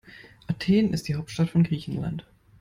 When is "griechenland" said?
1.63-2.25